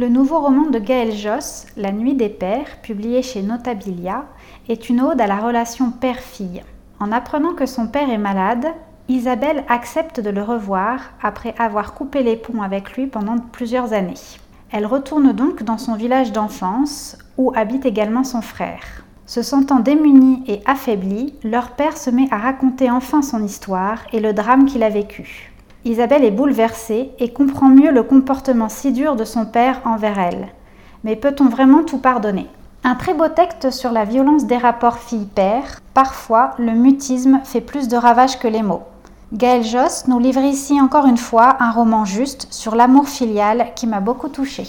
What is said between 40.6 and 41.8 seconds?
encore une fois un